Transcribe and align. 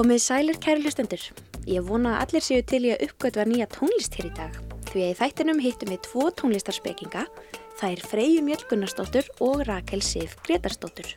Komið 0.00 0.20
sælir 0.24 0.56
kæri 0.56 0.80
hlustendur. 0.80 1.20
Ég 1.68 1.84
vona 1.84 2.14
að 2.14 2.22
allir 2.22 2.44
séu 2.46 2.62
til 2.64 2.86
í 2.88 2.92
að 2.94 3.02
uppgötva 3.04 3.44
nýja 3.44 3.66
tónlist 3.68 4.14
hér 4.16 4.30
í 4.30 4.36
dag. 4.38 4.54
Því 4.88 5.00
að 5.04 5.10
í 5.10 5.16
þættinum 5.18 5.58
hittum 5.60 5.90
við 5.92 5.98
tvo 6.06 6.22
tónlistarspekinga. 6.40 7.24
Er 7.84 8.00
Freyju 8.08 8.40
Mjöld 8.46 8.64
Gunnarsdóttur 8.70 9.28
og 9.44 9.66
Rakel 9.68 10.00
Sif 10.00 10.38
Gretarsdóttur. 10.46 11.10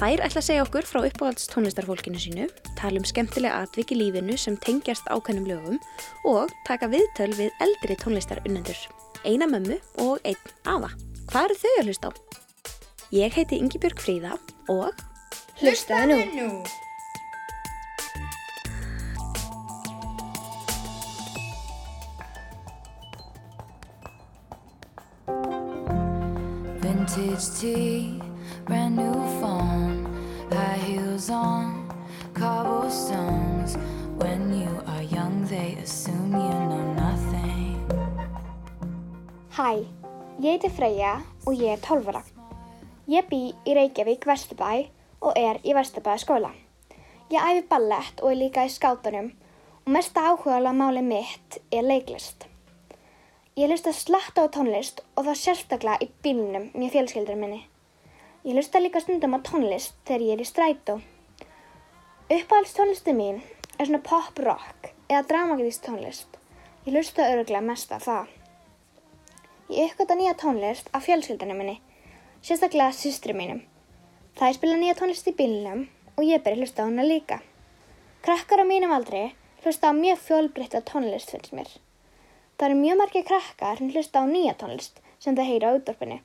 Þær 0.00 0.24
ætla 0.26 0.42
að 0.42 0.46
segja 0.48 0.64
okkur 0.64 0.88
frá 0.90 1.04
uppáhalds 1.04 1.46
tónlistarfólkinu 1.52 2.18
sínu, 2.18 2.48
tala 2.80 2.98
um 2.98 3.06
skemmtilega 3.06 3.62
atviki 3.62 3.94
lífinu 3.94 4.34
sem 4.34 4.58
tengjast 4.66 5.06
ákveðnum 5.06 5.46
lögum 5.46 5.78
og 6.26 6.50
taka 6.66 6.90
viðtöl 6.90 7.30
við 7.38 7.54
eldri 7.62 7.98
tónlistarunnendur, 8.02 8.82
eina 9.22 9.46
mömmu 9.46 9.78
og 10.02 10.18
einn 10.26 10.50
afa. 10.66 10.90
Hvað 11.30 11.46
eru 11.46 11.60
þau 11.62 11.70
að 11.76 11.86
hlusta 11.86 12.10
á? 12.10 12.12
Ég 13.14 13.38
heiti 13.38 13.62
Yngibjörg 13.62 14.02
Fríða 14.02 14.34
og 14.66 14.90
Hlustaðu 15.62 16.22
nú. 16.34 16.50
Vintage 26.88 27.50
tee, 27.60 28.18
brand 28.64 28.96
new 28.96 29.12
phone, 29.40 30.08
high 30.50 30.80
heels 30.88 31.28
on, 31.28 31.84
cobblestones. 32.32 33.76
When 34.16 34.56
you 34.56 34.72
are 34.86 35.02
young, 35.02 35.44
they 35.52 35.76
assume 35.84 36.32
you 36.32 36.56
know 36.70 36.84
nothing. 36.96 37.76
Hæ, 39.52 39.84
ég 40.40 40.48
heiti 40.48 40.72
Freyja 40.72 41.12
og 41.44 41.60
ég 41.60 41.76
er 41.76 41.84
12 41.84 42.08
ára. 42.08 42.24
Ég 43.04 43.28
bý 43.28 43.42
í 43.68 43.76
Reykjavík, 43.76 44.24
Vesturbæ 44.24 44.88
og 45.20 45.36
er 45.36 45.60
í 45.68 45.76
Vesturbæða 45.76 46.24
skóla. 46.24 46.56
Ég 47.28 47.36
æfi 47.36 47.68
ballett 47.68 48.24
og 48.24 48.32
er 48.32 48.44
líka 48.46 48.64
í 48.64 48.72
skátunum 48.72 49.34
og 49.84 49.92
mesta 49.92 50.24
áhugaðlega 50.32 50.78
máli 50.80 51.04
mitt 51.04 51.60
er 51.68 51.84
leiklist. 51.84 52.47
Ég 53.58 53.66
hlusta 53.66 53.90
slatta 53.90 54.44
á 54.46 54.54
tónlist 54.54 55.00
og 55.18 55.24
þá 55.26 55.32
sérstaklega 55.34 56.04
í 56.04 56.06
bílunum 56.22 56.68
með 56.78 56.92
fjölskyldur 56.94 57.38
minni. 57.40 57.64
Ég 58.46 58.54
hlusta 58.54 58.78
líka 58.78 59.00
stundum 59.02 59.32
á 59.34 59.42
tónlist 59.48 59.96
þegar 60.06 60.24
ég 60.26 60.36
er 60.36 60.42
í 60.44 60.46
strætó. 60.46 60.94
Uppáhalds 62.30 62.76
tónlisti 62.76 63.14
mín 63.18 63.40
er 63.74 63.88
svona 63.88 63.98
pop 64.06 64.38
rock 64.46 64.92
eða 65.08 65.24
dramatísk 65.32 65.88
tónlist. 65.88 66.38
Ég 66.86 66.94
hlusta 66.94 67.26
öruglega 67.32 67.64
mest 67.66 67.96
af 67.96 68.06
það. 68.06 68.30
Ég 69.74 69.90
uppgötta 69.90 70.18
nýja 70.22 70.36
tónlist 70.44 70.94
af 70.94 71.08
fjölskyldunum 71.08 71.58
minni, 71.58 71.76
sérstaklega 72.38 72.94
systri 72.94 73.34
mínum. 73.34 73.64
Það 74.38 74.52
er 74.52 74.58
spila 74.60 74.78
nýja 74.78 74.98
tónlist 75.02 75.32
í 75.32 75.34
bílunum 75.42 75.88
og 76.14 76.22
ég 76.28 76.46
að 76.46 76.62
hlusta 76.62 76.86
á 76.86 76.88
hana 76.92 77.10
líka. 77.10 77.42
Krakkar 78.22 78.62
á 78.62 78.70
mínum 78.70 78.94
aldri 78.94 79.32
hlusta 79.66 79.90
á 79.90 79.98
mjög 79.98 80.22
fjölbreytta 80.28 80.86
tónlist 80.94 81.34
finnst 81.34 81.58
mér. 81.58 81.74
Það 82.58 82.72
eru 82.72 82.76
mjög 82.80 82.96
margir 82.98 83.22
krakkar 83.22 83.78
sem 83.78 83.90
hlusta 83.94 84.18
á 84.18 84.26
nýja 84.26 84.52
tónlist 84.58 84.96
sem 85.22 85.36
það 85.38 85.46
heyra 85.46 85.68
á 85.70 85.76
útdorfinu. 85.78 86.16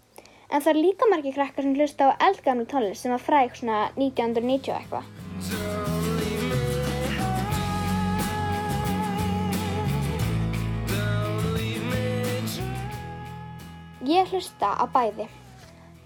En 0.49 0.63
það 0.65 0.71
eru 0.71 0.81
líka 0.81 1.05
margir 1.11 1.35
krakkar 1.35 1.61
sem 1.67 1.75
hlusta 1.77 2.07
á 2.09 2.17
eldgamla 2.25 2.65
tónlist 2.71 3.05
sem 3.05 3.13
var 3.13 3.21
fræk 3.21 3.59
svona 3.59 3.93
1990 4.01 4.73
og 4.73 4.77
eitthvað. 4.81 5.05
Ég 14.09 14.33
hlusta 14.33 14.73
á 14.73 14.85
bæði. 14.89 15.29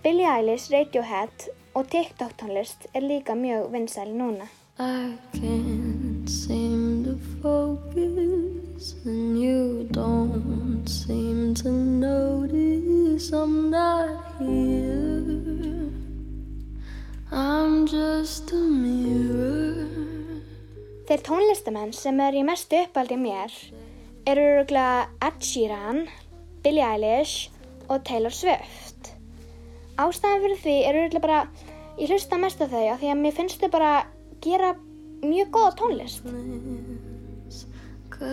Billie 0.04 0.28
Eilish, 0.28 0.68
Radiohead 0.76 1.48
og 1.72 1.88
TikTok 1.88 2.36
tónlist 2.36 2.92
er 2.92 3.08
líka 3.08 3.32
mjög 3.32 3.72
vinsæl 3.72 4.12
núna. 4.12 4.52
I 4.78 5.16
can't 5.40 6.28
seem 6.28 7.06
to 7.08 7.16
focus, 7.40 8.27
and 9.08 9.40
you 9.40 9.88
don't 9.92 10.86
seem 10.86 11.54
to 11.54 11.70
notice 11.70 13.32
I'm 13.32 13.70
not 13.70 14.36
here. 14.40 15.88
I'm 17.32 17.88
just 17.88 18.52
a 18.52 18.56
mirror. 18.56 19.88
Þeir 21.08 21.24
tónlistamenn 21.24 21.94
sem 21.96 22.20
er 22.20 22.36
í 22.36 22.44
mestu 22.44 22.82
uppaldi 22.84 23.16
mér 23.22 23.54
eru 24.28 24.44
öruglega 24.44 25.08
Ed 25.24 25.40
Sheeran, 25.40 26.04
Billie 26.64 26.84
Eilish 26.84 27.48
og 27.88 28.04
Taylor 28.04 28.36
Swift. 28.36 29.14
Ástæðan 29.96 30.44
fyrir 30.44 30.64
því 30.66 30.80
er 30.84 31.00
öruglega 31.06 31.24
bara, 31.24 31.42
ég 31.96 32.12
hlusta 32.12 32.40
mest 32.42 32.60
á 32.60 32.68
þau 32.68 32.84
af 32.92 33.00
því 33.00 33.14
að 33.14 33.22
mér 33.24 33.40
finnst 33.40 33.64
þau 33.64 33.72
bara 33.72 33.94
gera 34.44 34.76
mjög 35.24 35.54
góða 35.56 35.78
tónlist. 35.80 37.07
Einu 38.18 38.26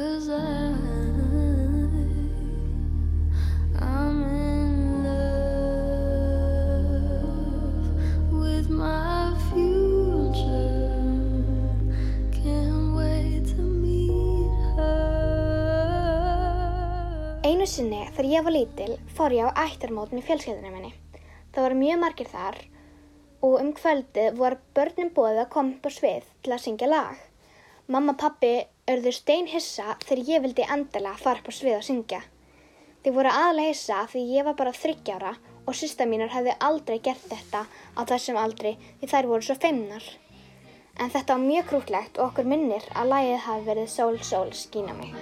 sinni 17.69 18.09
þegar 18.17 18.25
ég 18.25 18.45
var 18.45 18.53
lítil 18.55 18.97
fór 19.13 19.37
ég 19.37 19.45
á 19.45 19.69
ættarmót 19.69 20.17
með 20.17 20.25
fjölskyldunum 20.31 20.73
minni. 20.73 20.95
Það 21.53 21.63
voru 21.67 21.77
mjög 21.85 22.01
margir 22.01 22.33
þar 22.33 22.57
og 23.45 23.61
um 23.61 23.75
kvöldið 23.77 24.41
voru 24.41 24.57
börnum 24.73 25.13
bóðið 25.13 25.45
að 25.45 25.53
koma 25.53 25.77
upp 25.77 25.85
á 25.85 25.91
svið 25.93 26.25
til 26.41 26.57
að 26.57 26.65
syngja 26.65 26.89
lag. 26.89 27.21
Mamma 27.85 28.17
pappi 28.17 28.63
örðu 28.91 29.13
steinhissa 29.17 29.95
þegar 30.05 30.29
ég 30.29 30.43
vildi 30.45 30.65
endilega 30.77 31.21
fara 31.21 31.41
upp 31.41 31.49
á 31.49 31.53
svið 31.57 31.77
og 31.79 31.85
syngja. 31.87 32.21
Þeir 33.05 33.15
voru 33.17 33.31
aðlega 33.33 33.73
hissa 33.73 34.03
því 34.13 34.25
ég 34.35 34.47
var 34.49 34.57
bara 34.59 34.77
þryggjára 34.77 35.33
og 35.65 35.79
sýsta 35.79 36.05
mínar 36.09 36.33
hefði 36.35 36.57
aldrei 36.69 36.99
gert 37.05 37.25
þetta 37.31 37.65
á 37.97 38.01
þessum 38.11 38.41
aldri 38.41 38.75
því 39.01 39.11
þær 39.13 39.31
voru 39.31 39.47
svo 39.49 39.57
feimnar. 39.61 40.05
En 41.01 41.11
þetta 41.11 41.35
var 41.35 41.47
mjög 41.49 41.69
krútlegt 41.71 42.21
og 42.21 42.31
okkur 42.31 42.49
minnir 42.49 42.85
að 42.95 43.11
lagið 43.15 43.41
hafi 43.49 43.69
verið 43.71 43.89
Sól 43.91 44.19
Sól 44.23 44.53
skína 44.55 44.95
mig. 45.01 45.17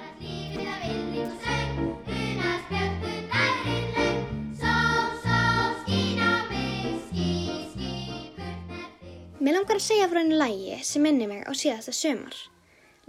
Mér 9.43 9.57
langar 9.59 9.79
að 9.79 9.87
segja 9.87 10.07
frá 10.11 10.21
einu 10.23 10.39
lægi 10.39 10.83
sem 10.87 11.03
minnir 11.03 11.31
mig 11.31 11.47
á 11.47 11.51
síðasta 11.51 11.95
sömar. 11.95 12.35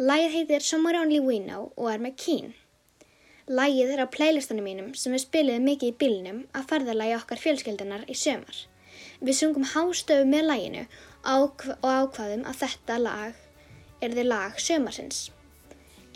Lægið 0.02 0.32
heitir 0.34 0.64
Somewhere 0.66 1.04
Only 1.04 1.20
We 1.22 1.36
Know 1.38 1.68
og 1.78 1.92
er 1.92 2.00
með 2.02 2.16
Keen. 2.18 2.54
Lægið 3.46 3.92
er 3.94 4.02
á 4.02 4.10
playlistanum 4.10 4.66
mínum 4.66 4.88
sem 4.98 5.14
við 5.14 5.22
spiliðum 5.22 5.68
mikið 5.70 5.92
í 5.92 5.98
bílnum 6.02 6.40
að 6.58 6.66
ferðalagi 6.72 7.14
okkar 7.20 7.42
fjölskeldunar 7.44 8.08
í 8.10 8.16
sömar. 8.18 8.64
Við 9.22 9.38
sungum 9.38 9.70
hástöfu 9.76 10.26
með 10.26 10.50
læginu 10.50 10.84
og 11.30 11.62
ákvaðum 11.86 12.42
að 12.50 12.60
þetta 12.64 12.98
lag 13.06 13.38
er 14.02 14.18
þið 14.18 14.30
lag 14.34 14.58
sömarsins. 14.58 15.30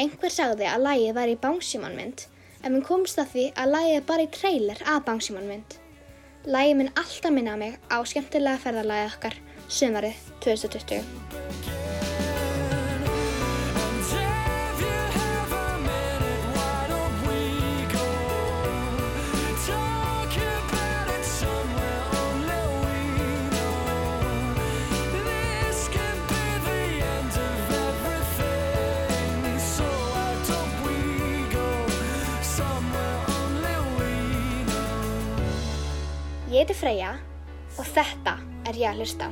Einhver 0.02 0.34
sagði 0.34 0.72
að 0.74 0.86
lægið 0.90 1.16
var 1.22 1.30
í 1.30 1.40
Bangsímanmynd 1.46 2.28
en 2.64 2.80
við 2.80 2.86
komst 2.90 3.22
að 3.22 3.34
því 3.36 3.48
að 3.54 3.74
lægið 3.78 4.02
er 4.02 4.08
bara 4.10 4.26
í 4.26 4.36
trailer 4.42 4.88
að 4.90 5.04
Bangsímanmynd. 5.12 5.82
Lægið 6.50 6.80
minn 6.82 6.96
alltaf 6.98 7.30
minna 7.30 7.60
mig 7.62 7.78
á 7.94 8.02
skemmtilega 8.02 8.58
ferðalagi 8.66 9.12
okkar 9.14 9.44
sömarið 9.70 10.32
2020. 10.42 11.37
heiti 36.68 36.76
Freyja 36.82 37.14
og 37.80 37.86
þetta 37.96 38.34
er 38.68 38.76
ég 38.76 38.90
að 38.90 38.98
hlusta. 39.00 39.28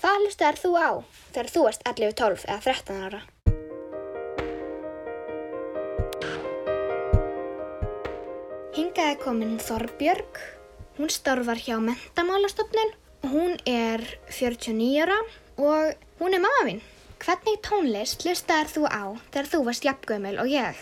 Hvað 0.00 0.16
hlustaðar 0.22 0.60
þú 0.62 0.70
á 0.80 0.90
þegar 1.34 1.50
þú 1.52 1.66
erst 1.68 1.84
11, 1.92 2.14
12 2.22 2.46
eða 2.46 2.62
13 2.64 3.04
ára? 3.04 3.20
Hingað 8.72 9.10
er 9.10 9.20
komin 9.20 9.58
Þorbjörg. 9.60 10.40
Hún 10.96 11.12
starfar 11.12 11.60
hjá 11.60 11.76
Mentamálastofnun 11.84 12.96
og 13.26 13.36
hún 13.36 13.60
er 13.68 14.00
49 14.32 15.04
ára 15.04 15.20
og 15.60 16.00
hún 16.22 16.32
er 16.32 16.40
mamma 16.40 16.64
mín. 16.70 16.80
Hvernig 17.22 17.60
tónlist 17.62 18.24
hlustaðar 18.26 18.66
þú 18.66 18.80
á 18.90 19.02
þegar 19.30 19.48
þú 19.52 19.58
varst 19.68 19.84
jafngömmul 19.86 20.40
og 20.42 20.48
ég? 20.50 20.78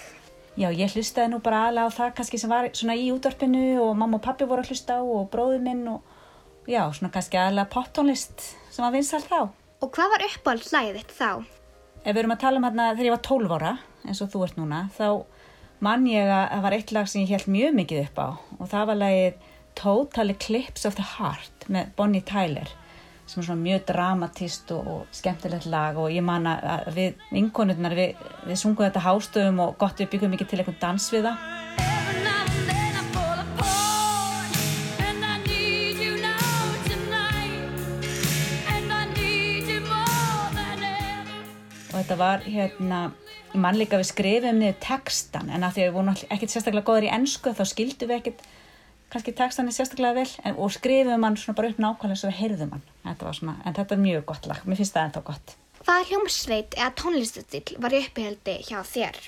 Já, 0.57 0.71
ég 0.73 0.95
hlustaði 0.95 1.35
nú 1.35 1.41
bara 1.45 1.67
aðlega 1.67 1.91
á 1.93 1.97
það 1.99 2.15
kannski 2.17 2.41
sem 2.41 2.53
var 2.53 2.69
svona 2.73 2.97
í 2.97 3.11
útvarpinu 3.13 3.65
og 3.85 3.91
mamma 4.01 4.17
og 4.17 4.25
pappi 4.25 4.49
voru 4.49 4.65
að 4.65 4.73
hlusta 4.73 4.97
á 4.97 5.03
og 5.05 5.27
bróður 5.35 5.61
minn 5.67 5.83
og 5.93 6.01
já, 6.65 6.81
svona 6.97 7.13
kannski 7.13 7.37
aðlega 7.37 7.69
poptónlist 7.75 8.47
sem 8.73 8.81
var 8.81 8.97
vinsalt 8.97 9.29
þá. 9.29 9.53
Og 9.85 9.93
hvað 9.93 10.15
var 10.15 10.27
uppáhalds 10.31 10.73
lagið 10.73 10.99
þitt 11.03 11.15
þá? 11.19 11.31
Ef 12.01 12.09
við 12.09 12.23
erum 12.23 12.35
að 12.39 12.43
tala 12.47 12.63
um 12.63 12.69
hérna 12.71 12.89
þegar 12.95 13.11
ég 13.11 13.17
var 13.19 13.25
12 13.29 13.57
ára, 13.59 13.77
eins 14.09 14.25
og 14.25 14.33
þú 14.33 14.45
ert 14.47 14.61
núna, 14.63 14.83
þá 14.97 15.07
mann 15.85 16.09
ég 16.09 16.25
að 16.25 16.45
það 16.55 16.67
var 16.71 16.79
eitt 16.79 16.97
lag 16.97 17.13
sem 17.13 17.27
ég 17.27 17.35
held 17.37 17.53
mjög 17.53 17.81
mikið 17.83 18.07
upp 18.07 18.25
á 18.25 18.29
og 18.57 18.69
það 18.73 18.93
var 18.95 19.05
lagið 19.05 19.49
Total 19.77 20.33
Eclipse 20.33 20.89
of 20.89 20.97
the 20.97 21.05
Heart 21.19 21.69
með 21.69 21.93
Bonnie 22.01 22.25
Tyler 22.25 22.73
sem 23.31 23.45
er 23.45 23.47
svona 23.47 23.63
mjög 23.63 23.85
dramatist 23.87 24.73
og, 24.75 24.87
og 24.91 25.15
skemmtilegt 25.15 25.69
lag 25.71 25.99
og 26.03 26.11
ég 26.11 26.25
man 26.27 26.49
að 26.51 26.89
við 26.97 27.21
vinkonurnar, 27.31 27.95
við, 27.95 28.25
við 28.49 28.59
sungum 28.59 28.89
þetta 28.89 29.05
hástöfum 29.05 29.61
og 29.63 29.77
gott 29.79 30.03
við 30.03 30.11
byggum 30.17 30.35
mikið 30.35 30.51
til 30.51 30.59
einhvern 30.59 30.81
dans 30.83 31.07
við 31.15 31.29
það. 31.29 31.47
Og 41.91 41.97
þetta 42.01 42.17
var 42.19 42.43
hérna 42.47 42.99
ég 43.53 43.61
man 43.63 43.79
líka 43.79 43.99
við 44.01 44.11
skrifum 44.11 44.59
niður 44.59 44.83
textan 44.83 45.51
en 45.55 45.67
að 45.67 45.77
því 45.77 45.85
að 45.85 45.89
við 45.89 45.97
vorum 46.01 46.19
ekkert 46.19 46.53
sérstaklega 46.57 46.87
góðar 46.91 47.07
í 47.07 47.15
ennsku 47.15 47.55
þá 47.55 47.65
skildum 47.67 48.11
við 48.11 48.19
ekkert 48.19 48.45
kannski 49.11 49.35
textan 49.37 49.69
er 49.69 49.75
sérstaklega 49.75 50.21
vel 50.21 50.31
en, 50.45 50.57
og 50.57 50.71
skrifum 50.75 51.27
hann 51.27 51.39
svona 51.41 51.59
bara 51.59 51.73
upp 51.73 51.83
nákvæmlega 51.83 52.21
svo 52.21 52.31
við 52.31 52.39
heyrðum 52.41 52.77
hann. 52.77 52.87
Þetta 53.05 53.27
var 53.27 53.39
svona, 53.39 53.57
en 53.65 53.77
þetta 53.79 53.97
er 53.97 54.03
mjög 54.05 54.25
gott 54.31 54.49
lag. 54.51 54.63
Mér 54.67 54.81
finnst 54.81 54.97
það 54.97 55.09
ennþá 55.09 55.23
gott. 55.31 55.55
Hvaða 55.81 56.09
hljómsveit 56.11 56.77
eða 56.79 56.91
tónlistastill 57.01 57.77
var 57.83 57.97
í 57.97 58.03
uppihjaldi 58.05 58.57
hjá 58.69 58.81
þér? 58.87 59.21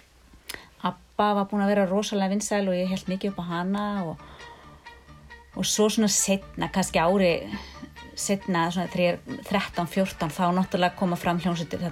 Abba 0.86 1.28
var 1.38 1.48
búin 1.50 1.64
að 1.64 1.72
vera 1.72 1.88
rosalega 1.90 2.34
vinsæl 2.34 2.66
og 2.68 2.76
ég 2.76 2.90
held 2.92 3.08
mikið 3.10 3.32
upp 3.32 3.42
á 3.42 3.44
hana 3.50 3.86
og, 4.10 4.26
og 5.56 5.66
svo 5.66 5.88
svona 5.90 6.10
setna, 6.12 6.68
kannski 6.74 7.00
ári 7.02 7.32
setna, 8.18 8.68
svona 8.70 8.90
þegar 8.92 9.04
ég 9.06 9.18
er 9.38 9.48
13-14 9.48 10.34
þá 10.36 10.44
náttúrulega 10.58 10.98
koma 10.98 11.18
fram 11.18 11.40
hljómsveitir 11.42 11.82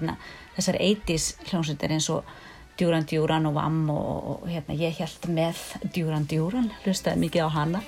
þessar 0.57 0.79
80s 0.79 1.33
hljómsveitir 1.49 1.97
eins 1.97 2.11
og 2.13 2.29
Duran 2.81 3.05
Duran 3.11 3.51
og 3.51 3.59
Vam 3.59 3.83
og, 3.93 4.31
og, 4.33 4.49
hérna, 4.49 4.79
ég 4.81 4.97
held 5.03 5.29
með 5.29 5.61
Duran 5.95 6.27
Duran, 6.31 6.73
hlustaði 6.85 7.27
mikið 7.27 7.47
á 7.47 7.51
hana 7.61 7.85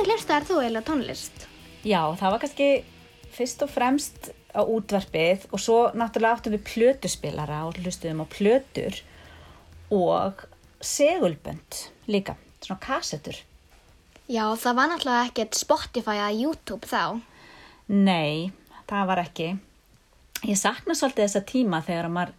hvernig 0.00 0.16
hlustaðar 0.16 0.46
þú 0.48 0.58
eiginlega 0.62 0.88
tónlist? 0.88 1.46
Já, 1.84 2.00
það 2.16 2.32
var 2.32 2.40
kannski 2.40 2.68
fyrst 3.34 3.64
og 3.64 3.70
fremst 3.70 4.30
á 4.56 4.62
útvarpið 4.64 5.46
og 5.52 5.60
svo 5.60 5.78
náttúrulega 5.92 6.38
áttum 6.38 6.54
við 6.56 6.64
plötuspilara 6.70 7.60
og 7.68 7.76
hlustuðum 7.76 8.24
á 8.24 8.26
plötur 8.32 9.00
og 9.92 10.44
segulbönd 10.80 11.82
líka, 12.08 12.36
svona 12.64 12.80
kassettur. 12.80 13.36
Já, 14.30 14.46
það 14.56 14.78
var 14.78 14.90
náttúrulega 14.94 15.28
ekkert 15.28 15.58
Spotify 15.58 16.16
eða 16.16 16.32
YouTube 16.38 16.88
þá. 16.88 17.20
Nei, 17.90 18.52
það 18.88 19.10
var 19.10 19.24
ekki. 19.26 19.50
Ég 20.48 20.56
sakna 20.56 20.96
svolítið 20.96 21.26
þessa 21.26 21.42
tíma 21.48 21.82
þegar 21.84 22.08
að 22.08 22.14
maður 22.16 22.34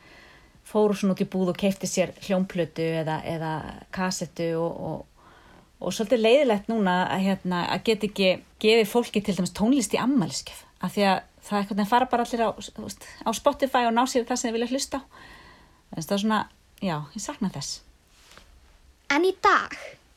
fóru 0.72 0.96
svona 0.98 1.16
út 1.16 1.24
í 1.24 1.30
búð 1.30 1.52
og 1.54 1.60
keipti 1.60 1.90
sér 1.90 2.14
hljómplötu 2.26 2.86
eða, 3.02 3.20
eða 3.28 3.52
kassettu 3.94 4.48
og, 4.58 4.80
og, 4.90 5.28
og 5.82 5.94
svolítið 5.94 6.24
leiðilegt 6.24 6.72
núna 6.72 6.96
að, 7.12 7.28
hérna, 7.28 7.66
að 7.74 7.84
geta 7.90 8.08
ekki 8.10 8.32
gefið 8.62 8.90
fólki 8.90 9.24
til 9.26 9.38
dæmis 9.38 9.54
tónlist 9.58 9.94
í 9.98 10.02
ammæliskef 10.02 10.64
af 10.82 10.96
því 10.96 11.06
að 11.12 11.22
það 11.42 11.56
er 11.56 11.62
einhvern 11.62 11.80
veginn 11.82 11.92
fara 11.92 12.10
bara 12.10 12.26
allir 12.26 12.46
á, 12.46 12.50
á 12.56 13.30
Spotify 13.38 13.86
og 13.90 13.96
ná 13.98 14.04
sér 14.10 14.26
það 14.30 14.42
sem 14.42 14.50
þið 14.50 14.58
vilja 14.58 14.72
hlusta 14.74 15.02
að 15.92 16.04
það 16.06 16.16
er 16.16 16.24
svona, 16.24 16.42
já, 16.82 16.96
ég 17.14 17.24
sakna 17.24 17.52
þess. 17.54 17.82
En 19.12 19.26
í 19.28 19.34
dag, 19.44 19.74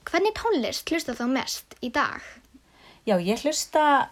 hvernig 0.06 0.36
tónlist 0.38 0.92
hlusta 0.92 1.16
þá 1.18 1.24
mest 1.32 1.74
í 1.82 1.90
dag? 1.92 2.22
Já, 3.04 3.16
ég 3.18 3.42
hlusta 3.42 4.08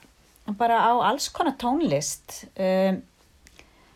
bara 0.59 0.81
á 0.83 0.93
alls 1.07 1.29
konar 1.33 1.55
tónlist. 1.61 2.43
Um, 2.59 2.99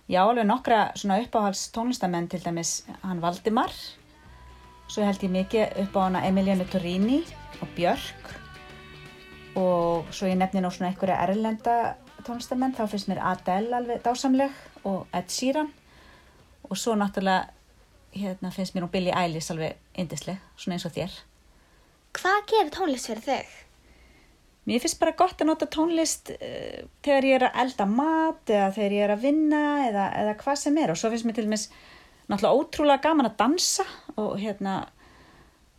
já, 0.09 0.23
alveg 0.23 0.47
nokkra 0.47 0.81
svona 0.95 1.19
uppáhals 1.23 1.69
tónlistamenn, 1.75 2.29
til 2.29 2.43
dæmis 2.45 2.85
hann 3.03 3.23
Valdimar. 3.23 3.73
Svo 4.87 5.03
held 5.03 5.23
ég 5.27 5.33
mikið 5.35 5.81
upp 5.83 5.97
á 5.99 6.01
hana 6.07 6.25
Emilianu 6.29 6.67
Torini 6.71 7.25
og 7.61 7.69
Björk. 7.75 8.31
Og 9.57 10.07
svo 10.15 10.31
ég 10.31 10.39
nefni 10.39 10.63
nú 10.63 10.71
svona 10.71 10.93
einhverja 10.93 11.19
erlenda 11.27 11.97
tónlistamenn, 12.23 12.77
þá 12.77 12.87
finnst 12.91 13.11
mér 13.11 13.23
Adele 13.33 13.77
alveg 13.77 14.03
dásamleg 14.05 14.53
og 14.85 15.07
Ed 15.13 15.31
Sheeran. 15.31 15.73
Og 16.71 16.79
svo 16.79 16.95
náttúrulega 16.95 17.49
hérna, 18.15 18.51
finnst 18.51 18.75
mér 18.75 18.87
nú 18.87 18.91
Billie 18.93 19.15
Eilish 19.15 19.51
alveg 19.51 19.77
indisleg, 19.95 20.39
svona 20.57 20.79
eins 20.79 20.87
og 20.87 20.95
þér. 20.95 21.15
Hvað 22.17 22.43
gerir 22.51 22.75
tónlist 22.75 23.11
fyrir 23.11 23.27
þig? 23.27 23.66
Mér 24.67 24.83
finnst 24.83 24.99
bara 24.99 25.15
gott 25.15 25.41
að 25.41 25.51
nota 25.53 25.69
tónlist 25.71 26.33
uh, 26.35 26.81
þegar 27.07 27.29
ég 27.29 27.39
er 27.39 27.47
að 27.49 27.61
elda 27.63 27.87
mat 27.91 28.51
eða 28.51 28.73
þegar 28.75 28.97
ég 28.97 29.07
er 29.07 29.15
að 29.15 29.27
vinna 29.29 29.63
eða, 29.87 30.07
eða 30.23 30.39
hvað 30.41 30.59
sem 30.63 30.81
er 30.83 30.93
og 30.93 30.99
svo 30.99 31.13
finnst 31.13 31.29
mér 31.29 31.39
til 31.39 31.47
dæmis 31.47 31.69
náttúrulega 32.27 32.59
ótrúlega 32.59 33.05
gaman 33.07 33.31
að 33.31 33.37
dansa 33.39 33.87
og 34.19 34.35
hérna 34.43 34.81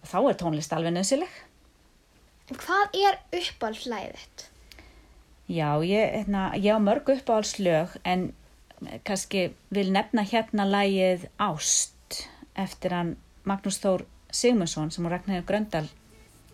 þá 0.08 0.20
er 0.22 0.40
tónlist 0.40 0.76
alveg 0.76 0.96
nöðsileg. 0.96 1.42
En 2.48 2.62
hvað 2.64 2.96
er 3.02 3.18
uppáhaldslæðið 3.36 4.22
þitt? 4.22 4.46
Já, 5.48 5.68
ég, 5.84 6.14
hérna, 6.16 6.50
ég 6.56 6.76
á 6.76 6.80
mörg 6.80 7.12
uppáhaldslög 7.12 7.98
en 8.08 8.30
kannski 9.08 9.50
vil 9.74 9.90
nefna 9.92 10.24
hérna 10.28 10.68
lagið 10.68 11.28
Ást 11.44 12.24
eftir 12.56 12.96
hann 12.96 13.16
Magnús 13.48 13.80
Þór 13.84 14.06
Sigmundsson 14.32 14.92
sem 14.92 15.04
hún 15.04 15.12
Ragnhildur 15.12 15.48
Gröndal 15.48 15.88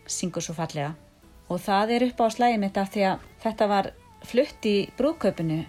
syngur 0.10 0.46
svo 0.46 0.56
fallega 0.58 0.94
og 1.54 1.62
það 1.62 1.96
er 1.96 2.08
uppáhaldslægið 2.10 2.62
mitt 2.64 2.80
af 2.82 2.92
því 2.94 3.06
að 3.12 3.26
þetta 3.44 3.70
var 3.70 3.90
flutt 4.26 4.66
í 4.70 4.78
brúðkaupinu 4.98 5.60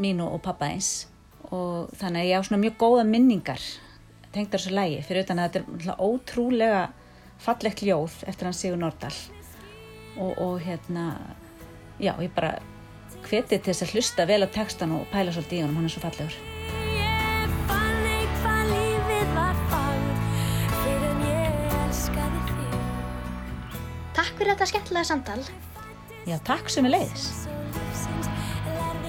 mínu 0.00 0.26
og 0.28 0.42
pappa 0.44 0.70
eins 0.70 1.08
og 1.50 1.90
þannig 1.98 2.22
að 2.22 2.30
ég 2.30 2.42
á 2.42 2.46
svona 2.46 2.62
mjög 2.64 2.76
góða 2.80 3.06
minningar 3.08 3.62
tengdar 4.34 4.60
þessu 4.60 4.74
lægi 4.76 5.02
fyrir 5.06 5.24
utan 5.24 5.40
að 5.42 5.56
þetta 5.56 5.92
er 5.94 6.02
ótrúlega 6.04 6.82
fallegt 7.40 7.82
ljóð 7.86 8.20
eftir 8.28 8.48
hann 8.48 8.56
Sigur 8.56 8.80
Nordal 8.80 9.14
og, 10.20 10.36
og 10.36 10.60
hérna 10.62 11.06
já, 12.00 12.14
ég 12.20 12.32
bara 12.36 12.58
hveti 13.26 13.58
til 13.58 13.72
þess 13.72 13.86
að 13.86 13.96
hlusta 13.96 14.28
vel 14.28 14.42
á 14.44 14.48
textan 14.52 14.96
og 14.96 15.08
pæla 15.12 15.34
svolítið 15.34 15.60
í 15.60 15.64
honum, 15.64 15.80
hann 15.80 15.90
er 15.90 15.94
svo 15.94 16.04
fallegur. 16.04 16.49
Takk 24.30 24.38
fyrir 24.38 24.54
þetta 24.54 24.66
skemmtilega 24.70 25.06
samtal. 25.08 25.40
Já, 26.22 26.36
takk 26.46 26.68
sem 26.70 26.86
er 26.86 26.92
leiðis. 26.94 27.22
Að 27.50 29.08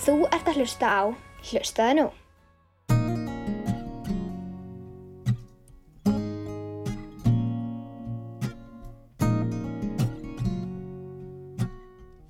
Þú 0.00 0.14
ert 0.32 0.48
að 0.48 0.60
hlusta 0.62 0.88
á 0.88 1.02
Hlustaðu 1.44 1.96
nú. 1.98 2.06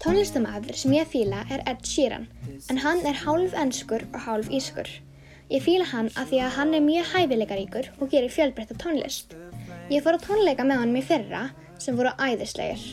Tónlistamæður 0.03 0.75
sem 0.75 0.99
ég 0.99 1.07
fíla 1.15 1.47
er 1.55 1.63
Ed 1.71 1.87
Sheeran, 1.87 2.27
en 2.67 2.83
hann 2.83 3.07
er 3.07 3.23
hálf 3.23 3.55
ennskur 3.55 4.03
og 4.11 4.21
hálf 4.27 4.51
ískur. 4.51 4.91
Ég 5.55 5.63
fíla 5.63 5.87
hann 5.95 6.11
af 6.19 6.35
því 6.35 6.43
að 6.49 6.55
hann 6.59 6.75
er 6.75 6.83
mjög 6.91 7.15
hæfileikaríkur 7.15 7.93
og 8.01 8.11
gerir 8.11 8.35
fjölbreytta 8.43 8.75
tónlist. 8.83 9.39
Ég 9.93 10.01
fór 10.01 10.17
að 10.17 10.25
tónleika 10.25 10.65
með 10.65 10.81
honum 10.81 10.97
í 10.97 11.05
fyrra 11.05 11.43
sem 11.83 11.97
voru 11.99 12.13
æðislegir. 12.17 12.85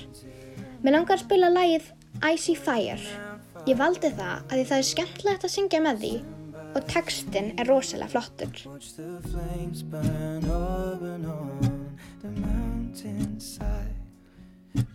Mér 0.84 0.98
langar 0.98 1.16
að 1.16 1.24
spila 1.24 1.52
lagið 1.54 1.86
Icy 2.34 2.56
Fire. 2.60 3.00
Ég 3.70 3.78
valdi 3.80 4.10
það 4.18 4.42
að 4.42 4.56
því 4.58 4.66
það 4.72 4.78
er 4.78 4.88
skemmtilegt 4.90 5.46
að 5.48 5.54
syngja 5.54 5.82
með 5.86 6.02
því 6.02 6.14
og 6.72 6.88
textin 6.92 7.52
er 7.60 7.72
rosalega 7.72 8.12
flottur. 8.12 8.56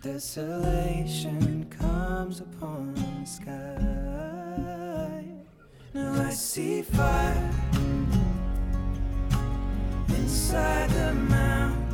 Desolation 0.03 1.65
comes 1.69 2.39
upon 2.41 2.93
the 2.93 3.25
sky. 3.25 3.77
Now 5.93 6.27
I 6.27 6.31
see 6.31 6.81
fire 6.81 7.51
inside 10.09 10.89
the 10.91 11.13
mountain. 11.13 11.86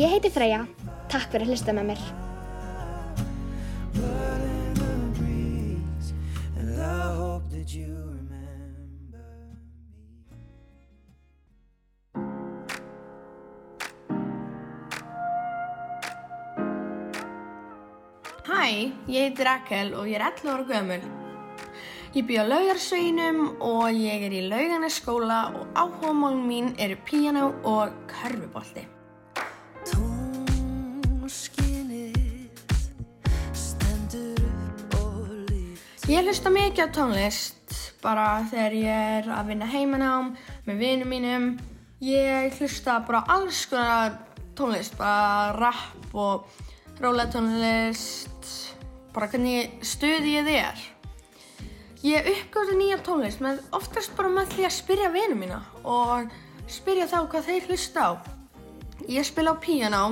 Ég 0.00 0.08
heiti 0.08 0.30
Freyja, 0.32 0.64
takk 1.12 1.28
fyrir 1.28 1.44
að 1.44 1.52
hlusta 1.52 1.74
með 1.76 1.92
mér. 1.92 2.19
Heiti 19.30 19.44
Rakel 19.46 19.92
og 19.94 20.08
ég 20.10 20.18
er 20.18 20.24
11 20.26 20.50
ára 20.50 20.64
gömul. 20.66 21.02
Ég 22.14 22.24
bý 22.26 22.34
á 22.42 22.44
laugarsveginum 22.50 23.60
og 23.62 23.92
ég 23.94 24.24
er 24.26 24.32
í 24.34 24.48
laugarneskóla 24.50 25.54
og 25.54 25.68
áhugamálum 25.78 26.42
mín 26.48 26.74
eru 26.78 26.96
píano 27.06 27.52
og 27.62 27.92
körfubolti. 28.10 28.82
Ég 36.10 36.26
hlusta 36.26 36.50
mikið 36.50 36.82
á 36.82 36.88
tónlist, 36.90 37.76
bara 38.02 38.42
þegar 38.50 38.74
ég 38.74 39.20
er 39.20 39.30
að 39.30 39.46
vinna 39.52 39.68
heimanám 39.70 40.32
með 40.66 40.82
vinum 40.82 41.14
mínum. 41.14 41.46
Ég 42.02 42.58
hlusta 42.58 42.98
bara 43.06 43.22
alls 43.28 43.62
konar 43.70 44.18
tónlist, 44.58 44.98
bara 44.98 45.54
rap 45.54 46.18
og 46.18 46.50
rólega 46.98 47.30
tónlist, 47.38 48.59
bara 49.14 49.28
hvernig 49.30 49.80
stuði 49.86 50.36
ég 50.38 50.50
er. 50.54 50.86
Ég 52.00 52.30
uppgötu 52.32 52.78
nýja 52.78 53.00
tónlist 53.04 53.42
með 53.44 53.60
oftast 53.76 54.14
bara 54.16 54.30
með 54.32 54.54
því 54.54 54.66
að 54.68 54.76
spyrja 54.78 55.10
vinum 55.12 55.42
mína 55.42 55.58
og 55.84 56.30
spyrja 56.70 57.08
þá 57.10 57.18
hvað 57.26 57.48
þeir 57.50 57.66
hlusta 57.68 58.06
á. 58.06 58.10
Ég 59.10 59.26
spila 59.28 59.52
á 59.52 59.60
píanó 59.60 60.04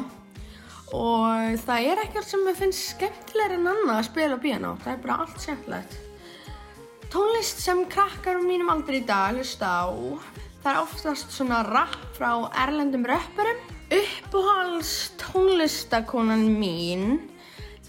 og 0.97 1.57
það 1.64 1.88
er 1.93 2.02
ekkert 2.02 2.28
sem 2.28 2.45
mér 2.45 2.59
finnst 2.59 2.93
skemmtilegur 2.93 3.57
en 3.57 3.71
annað 3.73 3.95
að 3.95 4.07
spila 4.11 4.37
á 4.37 4.45
píanó. 4.45 4.75
Það 4.85 4.93
er 4.93 5.00
bara 5.07 5.19
allt 5.25 5.40
skemmtilegt. 5.45 5.97
Tónlist 7.09 7.62
sem 7.64 7.87
krakkar 7.88 8.37
á 8.37 8.43
mínum 8.45 8.69
aldrei 8.69 8.99
í 9.00 9.07
dag 9.09 9.33
hlusta 9.33 9.64
á, 9.64 9.88
það 10.61 10.73
er 10.75 10.81
oftast 10.83 11.33
svona 11.33 11.62
rap 11.64 11.97
frá 12.19 12.33
erlendum 12.67 13.07
röppurum. 13.09 13.62
Uppáhalds 13.88 15.14
tónlistakonan 15.17 16.45
mín, 16.61 17.31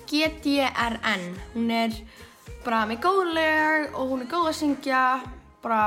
GTRN, 0.09 1.25
hún 1.53 1.69
er 1.71 1.93
bara 2.65 2.85
með 2.89 3.03
góð 3.05 3.33
lög 3.37 3.93
og 3.93 4.13
hún 4.13 4.23
er 4.25 4.29
góð 4.31 4.49
að 4.49 4.55
syngja, 4.57 5.01
bara 5.61 5.81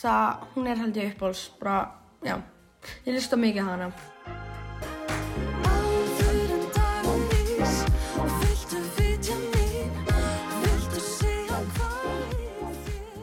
það, 0.00 0.46
hún 0.54 0.66
er 0.66 0.80
held 0.82 0.98
ég 0.98 1.12
uppáhalds, 1.14 1.44
bara, 1.60 1.80
já, 2.26 2.34
ég 3.06 3.14
hlusta 3.14 3.38
mikið 3.38 3.68
hana. 3.70 3.92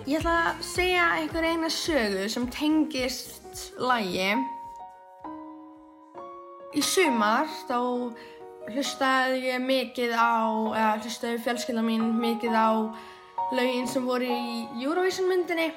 Ég 0.05 0.21
ætla 0.21 0.35
að 0.53 0.59
segja 0.63 1.05
einhver 1.17 1.45
eina 1.49 1.67
sögu 1.73 2.27
sem 2.31 2.45
tengist 2.53 3.73
lægi. 3.81 4.35
Í 6.75 6.83
sumar 6.85 7.49
þá 7.65 7.79
hlustaði 8.71 9.41
ég 9.49 9.61
mikið 9.61 10.15
á, 10.17 10.41
eða 10.73 10.93
hlustaði 11.03 11.41
fjölskylda 11.45 11.83
mín 11.85 12.07
mikið 12.21 12.55
á 12.57 12.69
lögin 13.53 13.87
sem 13.89 14.05
voru 14.05 14.25
í 14.25 14.65
Eurovision 14.81 15.29
myndinni 15.29 15.69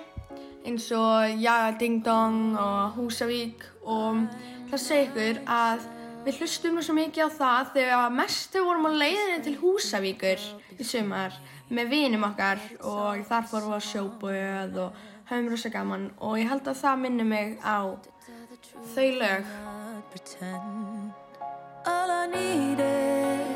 eins 0.66 0.88
og 0.96 1.36
Jaga 1.40 1.76
Ding 1.80 2.02
Dong 2.04 2.56
og 2.58 2.96
Húsavík 2.96 3.64
og 3.84 4.24
það 4.70 4.82
segja 4.82 5.06
ykkur 5.08 5.42
að 5.44 5.86
við 6.24 6.40
hlustum 6.40 6.80
svo 6.84 6.96
mikið 6.96 7.28
á 7.28 7.30
það 7.36 7.70
þegar 7.76 8.16
mest 8.16 8.56
við 8.56 8.66
vorum 8.68 8.88
á 8.88 8.92
leiðinni 9.04 9.38
til 9.44 9.54
Húsavíkur 9.60 10.48
í 10.78 10.88
sumar 10.88 11.36
með 11.68 11.92
vinum 11.92 12.26
okkar 12.28 12.60
og 12.80 13.24
þar 13.28 13.48
fórum 13.52 13.72
við 13.74 13.80
á 13.80 13.88
sjóböð 13.90 14.82
og 14.86 15.06
höfum 15.28 15.50
rosa 15.52 15.72
gaman 15.72 16.10
og 16.18 16.38
ég 16.40 16.50
held 16.50 16.68
að 16.68 16.82
það 16.82 17.00
minni 17.04 17.28
mig 17.28 17.56
á 17.60 17.84
þau 18.94 19.08
lög. 19.20 19.44
All 21.86 22.10
I 22.10 22.26
needed 22.26 23.46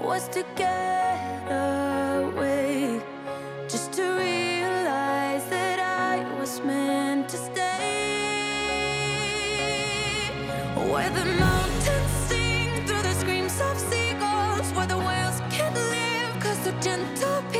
was 0.00 0.28
to 0.28 0.44
get 0.56 1.46
away, 1.50 3.00
just 3.68 3.92
to 3.94 4.02
realize 4.02 5.44
that 5.46 5.78
I 5.78 6.24
was 6.38 6.60
meant 6.60 7.28
to 7.30 7.36
stay. 7.36 7.60
Where 10.74 11.10
the 11.10 11.24
mountains 11.24 12.10
sing 12.28 12.86
through 12.86 13.02
the 13.02 13.14
screams 13.14 13.60
of 13.60 13.78
seagulls, 13.78 14.72
where 14.72 14.86
the 14.86 14.98
whales 14.98 15.40
can't 15.50 15.74
live 15.74 16.40
cause 16.42 16.58
the 16.64 16.72
gentle 16.80 17.42
people 17.50 17.59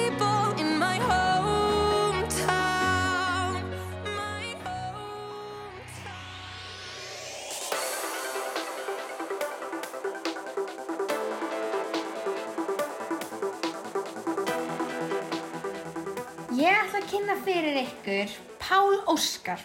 ykkur 17.91 18.33
Pál 18.61 18.97
Óskar. 19.11 19.61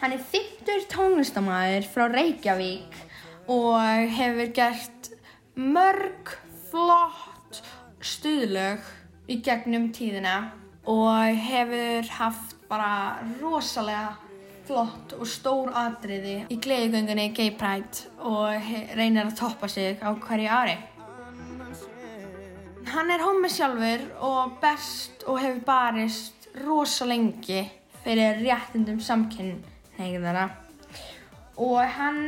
Hann 0.00 0.12
er 0.12 0.20
50 0.20 0.86
tónlistamæður 0.92 1.88
frá 1.92 2.06
Reykjavík 2.12 3.00
og 3.52 4.12
hefur 4.16 4.52
gert 4.56 5.10
mörg 5.56 6.34
flott 6.70 7.62
stuðlög 8.04 8.84
í 9.32 9.40
gegnum 9.44 9.88
tíðina 9.94 10.36
og 10.86 11.40
hefur 11.46 12.10
haft 12.18 12.56
bara 12.68 13.22
rosalega 13.40 14.16
flott 14.66 15.14
og 15.16 15.28
stór 15.30 15.70
atriði 15.78 16.40
í 16.50 16.58
gleðigöngunni 16.62 17.30
Gay 17.34 17.54
Pride 17.58 18.10
og 18.26 18.70
reynir 18.98 19.24
að 19.24 19.36
toppa 19.38 19.70
sig 19.70 20.02
á 20.02 20.10
hverju 20.10 20.50
ári. 20.50 20.76
Hann 22.86 23.10
er 23.10 23.22
homi 23.22 23.50
sjálfur 23.50 24.04
og 24.26 24.58
best 24.62 25.24
og 25.26 25.40
hefur 25.42 25.62
barist 25.66 26.45
rosa 26.64 27.06
lengi 27.08 27.64
fyrir 28.04 28.40
réttindum 28.42 29.00
samkynneigðara. 29.02 30.46
Og 31.56 31.80
hann, 31.96 32.20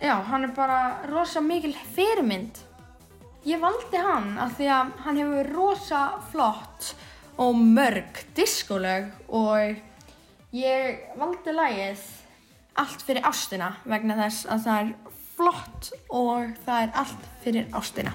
já, 0.00 0.16
hann 0.30 0.48
er 0.48 0.54
bara 0.56 0.80
rosa 1.10 1.40
mikil 1.44 1.74
fyrirmynd. 1.94 2.62
Ég 3.48 3.60
valdi 3.60 4.00
hann 4.04 4.34
af 4.40 4.56
því 4.58 4.72
að 4.76 4.96
hann 5.04 5.20
hefur 5.20 5.52
rosa 5.56 6.00
flott 6.32 6.94
og 7.40 7.56
mörg 7.56 8.24
diskólög 8.36 9.08
og 9.28 9.78
ég 10.52 11.06
valdi 11.16 11.54
lagið 11.56 12.02
Allt 12.80 13.02
fyrir 13.04 13.26
ástina 13.26 13.74
vegna 13.84 14.14
þess 14.20 14.46
að 14.48 14.62
það 14.64 14.78
er 14.80 15.16
flott 15.36 15.90
og 16.08 16.54
það 16.64 16.82
er 16.84 16.90
allt 17.02 17.28
fyrir 17.42 17.66
ástina. 17.76 18.14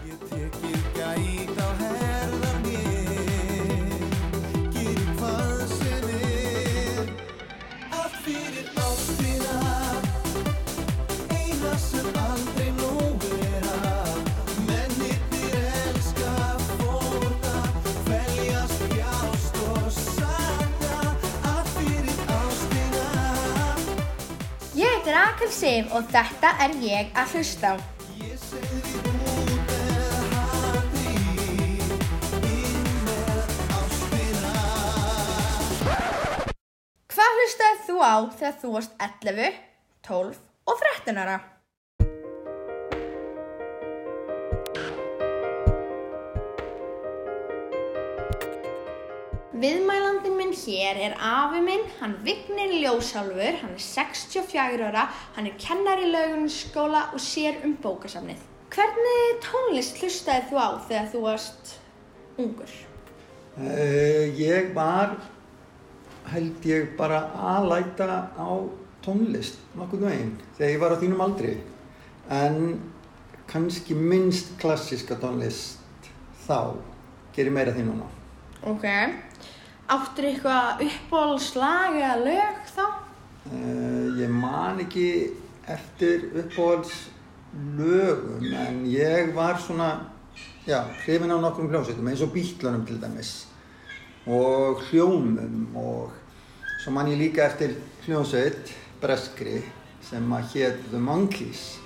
Rakel 25.35 25.49
Sif 25.51 25.89
og 25.91 26.05
þetta 26.07 26.49
er 26.63 26.73
ég 26.79 27.09
að 27.19 27.33
hlusta 27.35 27.73
á. 27.75 27.77
Hvað 37.11 37.41
hlustaði 37.41 37.83
þú 37.83 37.97
á 37.99 38.15
þegar 38.39 38.55
þú 38.61 38.71
varst 38.77 38.95
11, 39.09 39.59
12 40.07 40.39
og 40.71 40.85
13 41.03 41.19
ára? 41.19 41.37
Viðmælandin 49.51 50.34
hér 50.55 51.00
er 51.09 51.15
afi 51.19 51.62
minn, 51.63 51.83
hann 52.00 52.15
Vignir 52.25 52.71
Ljósálfur, 52.81 53.59
hann 53.62 53.75
er 53.75 53.83
64 53.83 54.88
ára, 54.88 55.05
hann 55.35 55.50
er 55.50 55.57
kennar 55.59 56.01
í 56.01 56.09
laugunskóla 56.13 57.09
og 57.13 57.21
sér 57.21 57.62
um 57.67 57.75
bókasafnið. 57.83 58.41
Hvernig 58.75 59.38
tónlist 59.45 60.01
hlustaði 60.01 60.50
þú 60.50 60.59
á 60.59 60.69
þegar 60.88 61.12
þú 61.13 61.21
varst 61.27 61.75
ungur? 62.41 62.74
Uh, 63.55 64.25
ég 64.35 64.74
var, 64.75 65.15
held 66.33 66.65
ég, 66.67 66.89
bara 66.97 67.21
aðlæta 67.53 68.09
á 68.35 68.50
tónlist 69.05 69.62
nokkurn 69.77 70.09
veginn 70.09 70.35
þegar 70.57 70.74
ég 70.74 70.81
var 70.81 70.95
á 70.97 71.01
þínum 71.03 71.24
aldri. 71.27 71.55
En 72.31 72.81
kannski 73.47 73.95
minnst 73.95 74.55
klassíska 74.59 75.15
tónlist 75.21 76.09
þá 76.47 76.75
gerir 77.35 77.53
meira 77.53 77.75
því 77.75 77.85
núna. 77.88 78.09
Ok. 78.65 78.85
Áttur 79.85 80.25
eitthvað 80.25 80.79
uppáhaldslag 80.81 81.97
eða 81.99 82.15
lög 82.23 82.69
þá? 82.73 82.85
Uh, 83.45 84.15
ég 84.17 84.31
man 84.33 84.79
ekki 84.81 85.09
eftir 85.69 86.23
uppáhalds 86.41 86.95
lögum 87.77 88.47
en 88.65 88.79
ég 88.89 89.29
var 89.37 89.61
svona 89.61 89.89
já, 90.65 90.81
hrifin 91.05 91.29
á 91.29 91.37
nokkrum 91.37 91.69
hljómsveitum 91.69 92.09
eins 92.09 92.25
og 92.25 92.33
Bítlunum 92.33 92.85
til 92.89 92.97
dæmis 93.01 93.45
og 94.25 94.81
hljómum 94.89 95.77
og 95.77 96.09
svo 96.81 96.91
man 96.91 97.11
ég 97.13 97.21
líka 97.21 97.45
eftir 97.45 97.77
hljómsveit 98.07 98.73
breskri 99.01 99.61
sem 100.01 100.33
að 100.33 100.49
hétt 100.55 100.81
The 100.89 100.97
Monkees 100.97 101.77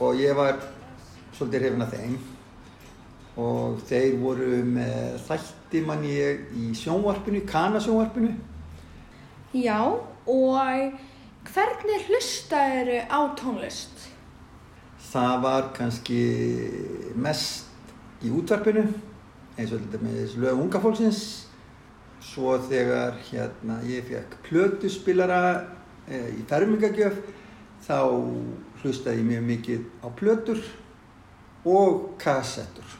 og 0.00 0.20
ég 0.20 0.36
var 0.36 0.58
svolítið 1.36 1.64
hrifin 1.64 1.86
af 1.86 1.94
þeim. 1.94 2.16
Og 3.36 3.80
þeir 3.88 4.18
voru 4.22 4.62
með 4.64 5.20
þætti 5.26 5.82
mann 5.84 6.04
ég 6.08 6.52
í 6.56 6.70
sjónvarpinu, 6.76 7.42
kanasjónvarpinu. 7.48 8.32
Já, 9.56 9.80
og 9.84 11.00
hvernig 11.52 12.06
hlustaður 12.08 12.92
á 13.08 13.20
tónlist? 13.36 14.12
það 15.16 15.42
var 15.44 15.68
kannski 15.76 16.20
mest 17.16 17.92
í 18.24 18.32
útvarpinu 18.32 18.84
eins 19.56 19.72
og 19.72 19.80
þetta 19.84 20.00
með 20.02 20.36
lög 20.42 20.62
unga 20.64 20.82
fólksins. 20.82 21.20
Svo 22.26 22.56
þegar 22.66 23.16
hérna 23.28 23.78
ég 23.86 24.04
fekk 24.08 24.34
plötuspilara 24.48 25.40
e, 26.08 26.18
í 26.36 26.42
fermingagjöf 26.48 27.20
þá 27.86 27.98
hlustaði 28.86 29.22
ég 29.22 29.28
mjög 29.30 29.46
mikið 29.50 29.84
á 30.00 30.08
plötur 30.18 30.62
og 31.66 32.06
kassettur 32.22 32.96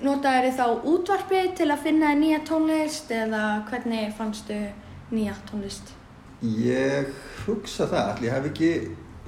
Notaður 0.00 0.54
þá 0.56 0.66
útvarpið 0.88 1.48
til 1.58 1.68
að 1.68 1.82
finna 1.84 2.14
nýja 2.16 2.40
tónlist 2.48 3.10
eða 3.12 3.44
hvernig 3.68 4.14
fannstu 4.16 4.56
nýja 5.12 5.34
tónlist? 5.50 5.92
ég 6.40 7.10
hugsa 7.44 7.84
það, 7.90 8.14
allir 8.14 8.32
hef 8.32 8.50
ekki 8.52 8.72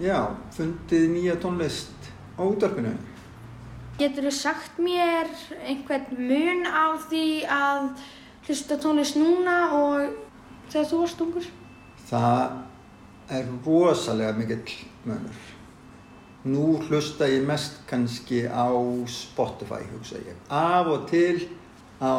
já, 0.00 0.18
fundið 0.56 1.08
nýja 1.12 1.36
tónlist 1.42 2.12
á 2.38 2.42
útvarpinu 2.46 2.94
Getur 4.00 4.30
þú 4.30 4.32
sagt 4.34 4.78
mér 4.80 5.28
einhvern 5.60 6.16
mun 6.16 6.64
á 6.64 6.96
því 7.10 7.26
að 7.44 7.90
hlusta 8.46 8.78
tónlist 8.80 9.18
núna 9.20 9.56
og 9.76 10.14
þegar 10.72 10.88
þú 10.88 11.00
varst 11.02 11.20
ungur? 11.22 11.48
Það 12.08 13.36
er 13.36 13.50
rosalega 13.66 14.32
mikill 14.38 14.78
munur. 15.04 15.42
Nú 16.42 16.80
hlusta 16.88 17.28
ég 17.30 17.44
mest 17.46 17.76
kannski 17.86 18.42
á 18.50 18.66
Spotify, 19.06 19.84
hugsa 19.92 20.18
ég. 20.18 20.34
Af 20.50 20.86
og 20.90 21.04
til 21.10 21.48
á 22.02 22.18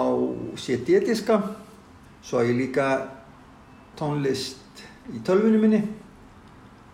CD-diska, 0.56 1.42
svo 2.24 2.40
á 2.40 2.48
ég 2.48 2.56
líka 2.56 2.88
tónlist 4.00 4.84
í 5.12 5.20
tölvunni 5.28 5.60
minni 5.60 5.82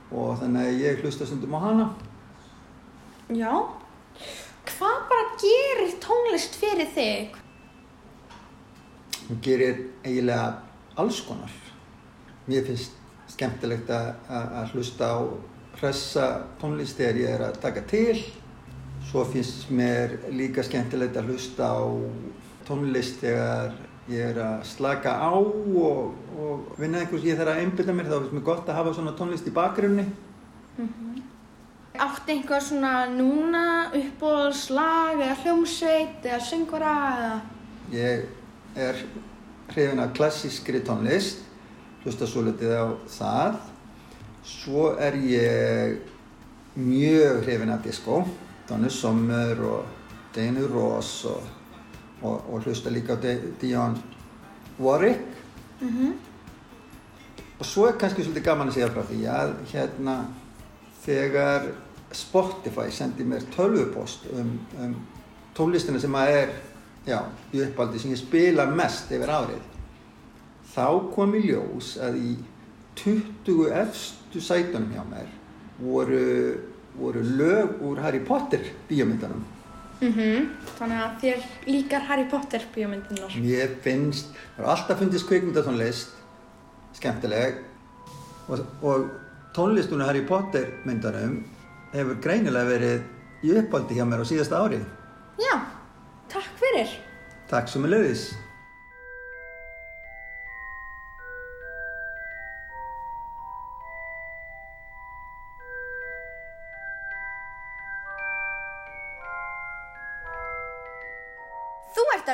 og 0.09 0.39
þannig 0.41 0.71
að 0.71 0.81
ég 0.81 1.03
hlusta 1.03 1.27
stundum 1.29 1.53
á 1.53 1.59
hana. 1.67 1.85
Já. 3.29 3.53
Hvað 4.65 4.97
bara 5.11 5.37
gerir 5.37 5.93
tónlist 6.01 6.57
fyrir 6.57 6.89
þig? 6.97 7.37
Hún 9.27 9.41
gerir 9.45 9.85
eiginlega 10.01 10.63
alls 10.97 11.21
konar. 11.21 11.53
Mér 12.49 12.65
finnst 12.65 12.97
skemmtilegt 13.29 13.93
að 13.93 14.73
hlusta 14.73 15.13
á 15.13 15.17
hressa 15.79 16.27
tónlist 16.59 16.99
þegar 16.99 17.19
ég 17.21 17.35
er 17.35 17.43
að 17.47 17.59
taka 17.63 17.83
til. 17.87 18.17
Svo 19.09 19.23
finnst 19.25 19.69
mér 19.73 20.17
líka 20.35 20.63
skemmtilegt 20.65 21.17
að 21.17 21.31
hlusta 21.31 21.69
á 21.71 21.81
tónlist 22.67 23.21
þegar 23.23 23.77
ég 24.09 24.33
er 24.33 24.41
að 24.43 24.65
slaka 24.69 25.13
á 25.21 25.33
og, 25.33 26.11
og 26.35 26.75
vinna 26.81 27.03
einhvers 27.03 27.25
ég 27.25 27.39
þarf 27.39 27.53
að 27.53 27.63
einbyrna 27.63 27.95
mér. 27.95 28.09
Þá 28.09 28.17
finnst 28.17 28.35
mér 28.37 28.45
gott 28.51 28.69
að 28.69 28.79
hafa 28.81 28.93
svona 28.97 29.15
tónlist 29.17 29.49
í 29.49 29.55
bakgrunni. 29.55 30.05
Átti 31.99 32.35
einhver 32.35 32.63
svona 32.63 32.93
núna 33.11 33.63
uppbóðslag 33.95 35.19
eða 35.19 35.39
hljómsveit 35.43 36.27
eða 36.27 36.43
söngvara 36.47 36.93
eða? 37.15 37.33
Ég 37.91 38.29
er 38.79 39.01
hrifin 39.73 39.99
af 39.99 40.13
klassískri 40.15 40.83
tónlist, 40.85 41.43
hlusta 42.03 42.27
svo 42.29 42.45
litið 42.45 42.77
á 42.77 42.85
það. 43.09 43.59
Svo 44.43 44.93
er 44.99 45.15
ég 45.19 45.97
mjög 46.79 47.43
hrifin 47.43 47.69
af 47.69 47.81
disco, 47.83 48.23
Donna 48.69 48.89
Summer 48.89 49.59
og 49.65 49.85
Dana 50.35 50.61
Ross 50.73 51.25
og, 51.25 51.41
og, 52.21 52.53
og 52.53 52.61
hlusta 52.63 52.89
líka 52.89 53.13
á 53.17 53.21
Di- 53.21 53.53
Dionne 53.61 54.01
Warwick. 54.79 55.19
Og 57.59 57.65
svo 57.65 57.87
er 57.89 57.97
kannski 57.99 58.23
svolítið 58.23 58.43
gaman 58.45 58.69
að 58.71 58.77
segja 58.77 58.91
frá 58.93 59.03
því 59.09 59.25
að 59.27 59.49
hérna 59.73 60.15
þegar 61.03 61.65
Spotify 62.15 62.87
sendi 62.91 63.25
mér 63.27 63.43
tölvupost 63.55 64.29
um, 64.33 64.53
um 64.79 64.93
tónlistina 65.55 65.99
sem 65.99 66.15
að 66.15 66.31
er 66.37 66.53
já, 67.05 67.19
í 67.53 67.61
uppáldi 67.65 67.99
sem 67.99 68.13
ég 68.13 68.21
spila 68.21 68.65
mest 68.71 69.11
yfir 69.11 69.29
árið 69.29 69.65
þá 70.71 70.87
kom 71.13 71.35
í 71.35 71.43
ljós 71.49 71.97
að 72.01 72.17
í 72.21 72.31
20 72.99 73.38
efstu 73.83 74.41
sætunum 74.41 74.91
hjá 74.93 75.05
mér 75.09 75.29
voru, 75.79 76.25
voru 76.99 77.23
lög 77.23 77.81
úr 77.81 78.01
Harry 78.03 78.19
Potter 78.19 78.61
bíómyndanum 78.89 79.45
Mhm. 79.99 80.45
Þannig 80.79 80.99
að 81.03 81.15
þér 81.21 81.41
líkar 81.67 82.03
Harry 82.07 82.25
Potter 82.31 82.63
bíómyndinar. 82.75 83.33
Mér 83.35 83.73
finnst, 83.83 84.31
það 84.55 84.63
er 84.63 84.69
alltaf 84.71 84.99
fundist 85.01 85.27
kvikmyndatónlist 85.27 86.13
skemmtileg 86.95 87.59
og, 88.47 88.63
og 88.81 89.09
tónlistunum 89.55 90.07
Harry 90.07 90.23
Potter 90.27 90.71
myndanum 90.87 91.41
hefur 91.91 92.15
greinilega 92.23 92.71
verið 92.71 93.03
í 93.43 93.57
uppáldi 93.59 93.97
hjá 93.97 94.05
mér 94.07 94.23
á 94.23 94.25
síðasta 94.31 94.61
ári. 94.63 94.79
Já, 95.39 95.55
takk 96.31 96.47
fyrir. 96.61 96.95
Takk 97.51 97.67
sem 97.67 97.83
er 97.83 97.93
leiðis. 97.97 98.29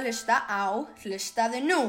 Að 0.05 0.11
hlusta 0.11 0.35
á 0.45 0.85
Hlustaðu 1.01 1.59
nú. 1.65 1.81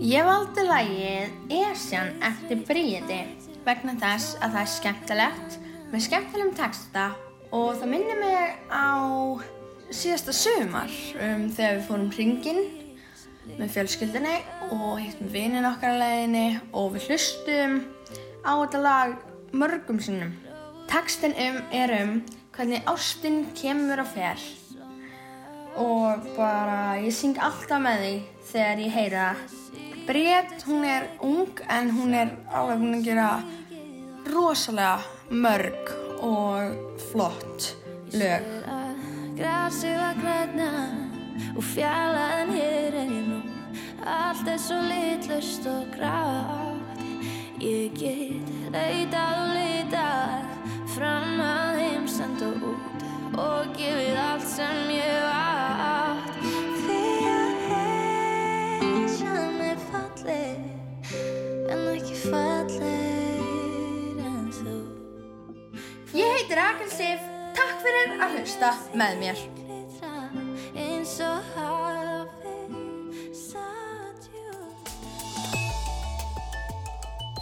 Ég 0.00 0.24
valdi 0.24 0.64
lagið 0.64 1.52
Esjan 1.52 2.14
eftir 2.24 2.62
Bríði 2.64 3.20
vegna 3.66 3.96
þess 4.00 4.38
að 4.40 4.54
það 4.54 4.60
er 4.62 4.72
skemmtilegt 4.72 5.58
með 5.90 6.04
skemmtilegum 6.06 6.54
texta 6.56 7.06
og 7.50 7.74
það 7.76 7.92
minnir 7.92 8.20
mig 8.22 8.56
á 8.72 8.96
síðasta 9.90 10.32
sumar 10.32 10.92
um, 11.20 11.50
þegar 11.50 11.76
við 11.76 11.88
fórum 11.90 12.12
hringinn 12.14 12.64
með 13.58 13.74
fjölskyldinni 13.74 14.38
og 14.70 14.96
hittum 15.02 15.28
vinnin 15.34 15.68
okkar 15.68 15.92
að 15.92 16.00
leiðinni 16.06 16.46
og 16.72 16.94
við 16.96 17.10
hlustum 17.10 17.76
á 18.46 18.52
þetta 18.54 18.80
lag 18.82 19.16
mörgum 19.52 19.98
sinnum. 20.00 20.32
Textin 20.86 21.34
um 21.34 21.58
er 21.74 21.92
um 22.00 22.20
hvernig 22.54 22.86
ástin 22.86 23.42
kemur 23.58 24.00
og 24.00 24.08
fer 24.14 24.40
og 25.76 26.24
bara 26.38 26.96
ég 27.02 27.12
syng 27.12 27.36
alltaf 27.42 27.82
með 27.82 28.02
því 28.02 28.14
þegar 28.50 28.82
ég 28.84 28.94
heyra 28.94 29.24
það. 29.34 29.62
Bríett, 30.06 30.60
hún 30.68 30.84
er 30.86 31.08
ung 31.26 31.60
en 31.66 31.90
hún 31.90 32.14
er 32.14 32.30
alveg 32.54 32.78
búin 32.78 32.94
að 33.00 33.08
gera 33.08 33.30
rosalega 34.30 35.02
mörg 35.34 35.90
og 36.22 37.00
flott 37.10 37.72
lög. 38.14 38.46
Grasið 39.36 39.98
var 39.98 40.22
græna 40.22 40.70
og 41.56 41.66
fjallaðan 41.74 42.54
hér 42.56 42.94
er 42.94 43.02
ég 43.02 43.26
nú 43.26 43.42
Allt 44.06 44.48
er 44.48 44.62
svo 44.62 44.78
litlust 44.86 45.66
og 45.66 45.90
grátt 45.96 46.65
Ég 47.56 47.94
get 47.96 48.50
leitað 48.68 49.38
og 49.40 49.54
leitað 49.56 50.42
fram 50.92 51.38
að 51.40 51.78
heimsend 51.80 52.42
og 52.44 52.66
út 52.68 53.04
og 53.40 53.70
gefið 53.78 54.18
allt 54.20 54.44
sem 54.50 54.90
ég 54.92 55.24
átt. 55.32 56.36
Því 56.82 57.00
að 57.32 57.64
heimsjan 58.82 59.58
er 59.70 59.80
falleg 59.88 60.60
en 61.72 61.84
ekki 61.96 62.22
falleg 62.26 63.44
en 64.20 64.48
þú. 64.60 64.78
Ég 66.12 66.36
heiti 66.36 66.60
Rakel 66.60 66.92
Sif, 66.92 67.28
takk 67.56 67.78
fyrir 67.80 68.18
að 68.20 68.36
hlusta 68.36 68.76
með 68.92 69.22
mér. 69.24 69.46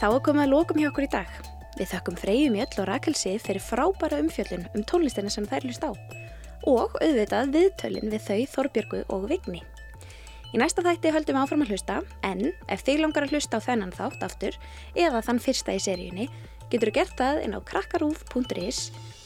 Þá 0.04 0.10
er 0.18 0.20
komið 0.20 0.42
að 0.42 0.50
lokum 0.52 0.78
hjá 0.82 0.86
okkur 0.90 1.04
í 1.06 1.12
dag. 1.14 1.36
Við 1.78 1.86
þökkum 1.94 2.16
Freyju 2.20 2.48
Mjöll 2.52 2.80
og 2.82 2.88
Rakel 2.90 3.14
Sif 3.16 3.46
fyrir 3.46 3.62
frábæra 3.64 4.18
umfjöllun 4.20 4.66
um 4.76 4.82
tónlistina 4.84 5.30
sem 5.32 5.46
þær 5.48 5.64
hlust 5.64 5.86
á 5.88 5.96
og 6.68 6.98
auðvitað 6.98 7.54
viðtölin 7.54 8.12
við 8.12 8.26
þau 8.26 8.42
Þorbjörgu 8.52 9.00
og 9.16 9.24
Vigni. 9.30 9.62
Í 10.52 10.60
næsta 10.60 10.84
þætti 10.84 11.14
höldum 11.14 11.38
við 11.38 11.46
áfram 11.46 11.64
að 11.64 11.72
hlusta 11.72 11.96
en 12.28 12.44
ef 12.68 12.84
þig 12.84 13.00
langar 13.00 13.24
að 13.24 13.32
hlusta 13.32 13.56
á 13.56 13.64
þennan 13.64 13.96
þátt 13.96 14.26
aftur 14.28 14.60
eða 14.92 15.24
þann 15.24 15.40
fyrsta 15.46 15.72
í 15.72 15.80
seríunni 15.86 16.28
getur 16.68 16.92
þú 16.92 16.96
gert 16.98 17.16
það 17.22 17.40
inn 17.46 17.56
á 17.56 17.60
krakkarúf.is 17.72 18.82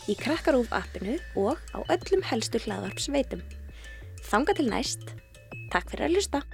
í 0.07 0.15
Krakkarúf 0.23 0.71
appinu 0.71 1.19
og 1.43 1.59
á 1.75 1.83
öllum 1.91 2.23
helstu 2.31 2.63
hlaðvarp 2.63 3.03
sveitum. 3.03 3.43
Þanga 4.31 4.55
til 4.55 4.71
næst. 4.71 5.11
Takk 5.75 5.91
fyrir 5.91 6.07
að 6.07 6.21
hlusta. 6.21 6.47